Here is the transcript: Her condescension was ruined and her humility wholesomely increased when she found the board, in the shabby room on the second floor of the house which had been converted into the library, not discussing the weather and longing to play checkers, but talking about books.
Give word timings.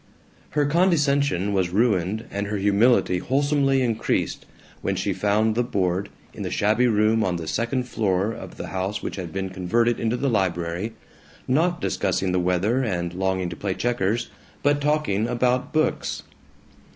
Her 0.57 0.65
condescension 0.65 1.53
was 1.53 1.69
ruined 1.69 2.25
and 2.31 2.47
her 2.47 2.57
humility 2.57 3.19
wholesomely 3.19 3.83
increased 3.83 4.47
when 4.81 4.95
she 4.95 5.13
found 5.13 5.53
the 5.53 5.61
board, 5.61 6.09
in 6.33 6.41
the 6.41 6.49
shabby 6.49 6.87
room 6.87 7.23
on 7.23 7.35
the 7.35 7.47
second 7.47 7.83
floor 7.87 8.31
of 8.31 8.57
the 8.57 8.69
house 8.69 9.03
which 9.03 9.17
had 9.17 9.31
been 9.31 9.51
converted 9.51 9.99
into 9.99 10.17
the 10.17 10.27
library, 10.27 10.93
not 11.47 11.81
discussing 11.81 12.31
the 12.31 12.39
weather 12.39 12.81
and 12.81 13.13
longing 13.13 13.49
to 13.49 13.55
play 13.55 13.75
checkers, 13.75 14.29
but 14.63 14.81
talking 14.81 15.27
about 15.27 15.71
books. 15.71 16.23